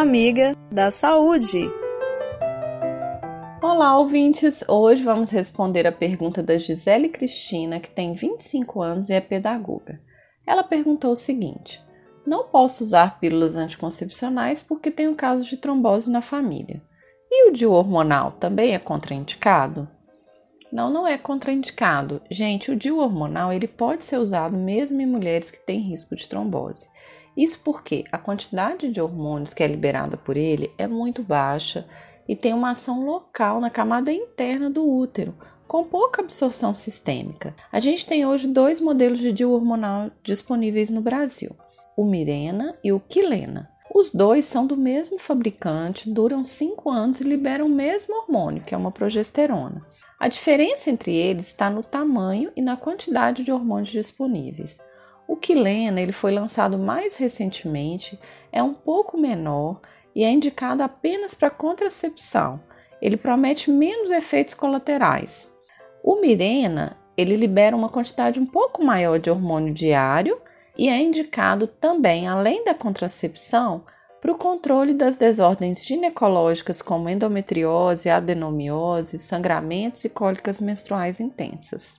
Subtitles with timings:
[0.00, 1.68] amiga da saúde.
[3.60, 4.62] Olá, ouvintes!
[4.68, 10.00] Hoje vamos responder a pergunta da Gisele Cristina, que tem 25 anos e é pedagoga.
[10.46, 11.82] Ela perguntou o seguinte:
[12.24, 16.80] Não posso usar pílulas anticoncepcionais porque tenho casos de trombose na família.
[17.28, 19.88] E o DIU hormonal também é contraindicado?
[20.70, 22.22] Não, não é contraindicado.
[22.30, 26.28] Gente, o DIU hormonal ele pode ser usado mesmo em mulheres que têm risco de
[26.28, 26.88] trombose.
[27.38, 31.86] Isso porque a quantidade de hormônios que é liberada por ele é muito baixa
[32.28, 35.36] e tem uma ação local na camada interna do útero,
[35.68, 37.54] com pouca absorção sistêmica.
[37.70, 41.54] A gente tem hoje dois modelos de DIU hormonal disponíveis no Brasil:
[41.96, 43.70] o Mirena e o Quilena.
[43.94, 48.74] Os dois são do mesmo fabricante, duram 5 anos e liberam o mesmo hormônio, que
[48.74, 49.86] é uma progesterona.
[50.18, 54.78] A diferença entre eles está no tamanho e na quantidade de hormônios disponíveis.
[55.28, 58.18] O Quilena ele foi lançado mais recentemente,
[58.50, 59.78] é um pouco menor
[60.14, 62.58] e é indicado apenas para contracepção.
[63.00, 65.46] Ele promete menos efeitos colaterais.
[66.02, 70.40] O Mirena ele libera uma quantidade um pouco maior de hormônio diário
[70.78, 73.84] e é indicado também, além da contracepção,
[74.22, 81.98] para o controle das desordens ginecológicas como endometriose, adenomiose, sangramentos e cólicas menstruais intensas.